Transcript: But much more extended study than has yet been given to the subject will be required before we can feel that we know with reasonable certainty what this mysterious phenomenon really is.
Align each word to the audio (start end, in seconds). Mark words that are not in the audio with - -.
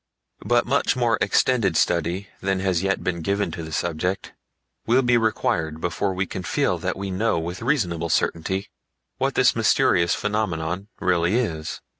But 0.43 0.65
much 0.65 0.95
more 0.95 1.19
extended 1.21 1.77
study 1.77 2.29
than 2.39 2.59
has 2.59 2.81
yet 2.81 3.03
been 3.03 3.21
given 3.21 3.51
to 3.51 3.61
the 3.61 3.71
subject 3.71 4.33
will 4.87 5.03
be 5.03 5.15
required 5.15 5.79
before 5.79 6.11
we 6.15 6.25
can 6.25 6.41
feel 6.41 6.79
that 6.79 6.97
we 6.97 7.11
know 7.11 7.37
with 7.37 7.61
reasonable 7.61 8.09
certainty 8.09 8.71
what 9.19 9.35
this 9.35 9.55
mysterious 9.55 10.15
phenomenon 10.15 10.87
really 10.99 11.35
is. 11.35 11.81